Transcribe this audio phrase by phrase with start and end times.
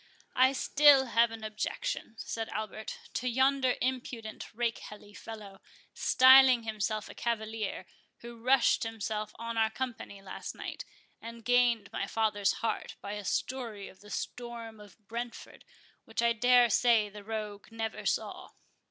[0.35, 5.61] "I still have an objection," said Albert, "to yonder impudent rakehelly fellow,
[5.93, 7.85] styling himself a cavalier,
[8.21, 10.85] who rushed himself on our company last night,
[11.21, 15.65] and gained my father's heart by a story of the storm of Brentford,
[16.05, 18.49] which I dare say the rogue never saw."